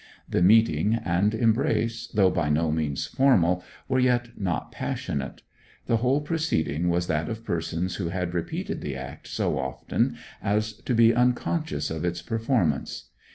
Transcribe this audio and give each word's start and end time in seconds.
The 0.27 0.41
meeting 0.41 0.95
and 0.95 1.35
embrace, 1.35 2.07
though 2.07 2.31
by 2.31 2.49
no 2.49 2.71
means 2.71 3.05
formal, 3.05 3.63
were 3.87 3.99
yet 3.99 4.29
not 4.35 4.71
passionate; 4.71 5.43
the 5.85 5.97
whole 5.97 6.21
proceeding 6.21 6.89
was 6.89 7.05
that 7.05 7.29
of 7.29 7.45
persons 7.45 7.97
who 7.97 8.09
had 8.09 8.33
repeated 8.33 8.81
the 8.81 8.95
act 8.95 9.27
so 9.27 9.59
often 9.59 10.17
as 10.41 10.73
to 10.73 10.95
be 10.95 11.13
unconscious 11.13 11.91
of 11.91 12.03
its 12.03 12.23
performance. 12.23 13.11